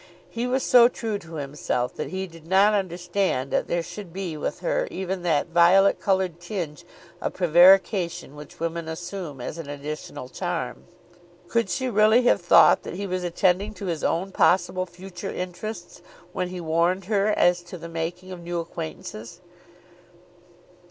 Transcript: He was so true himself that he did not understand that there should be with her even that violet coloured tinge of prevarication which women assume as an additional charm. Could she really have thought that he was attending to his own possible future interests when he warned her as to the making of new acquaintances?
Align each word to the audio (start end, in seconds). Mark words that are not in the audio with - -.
He 0.31 0.47
was 0.47 0.63
so 0.63 0.87
true 0.87 1.19
himself 1.19 1.93
that 1.93 2.09
he 2.09 2.25
did 2.25 2.47
not 2.47 2.73
understand 2.73 3.51
that 3.51 3.67
there 3.67 3.83
should 3.83 4.11
be 4.11 4.35
with 4.35 4.61
her 4.61 4.87
even 4.89 5.21
that 5.21 5.49
violet 5.49 5.99
coloured 5.99 6.39
tinge 6.39 6.83
of 7.21 7.35
prevarication 7.35 8.35
which 8.35 8.59
women 8.59 8.87
assume 8.87 9.39
as 9.39 9.59
an 9.59 9.69
additional 9.69 10.27
charm. 10.27 10.85
Could 11.49 11.69
she 11.69 11.87
really 11.87 12.23
have 12.23 12.41
thought 12.41 12.81
that 12.81 12.95
he 12.95 13.05
was 13.05 13.23
attending 13.23 13.75
to 13.75 13.85
his 13.85 14.03
own 14.03 14.31
possible 14.31 14.87
future 14.87 15.29
interests 15.31 16.01
when 16.33 16.47
he 16.47 16.59
warned 16.59 17.05
her 17.05 17.27
as 17.27 17.61
to 17.61 17.77
the 17.77 17.87
making 17.87 18.31
of 18.31 18.39
new 18.41 18.59
acquaintances? 18.59 19.39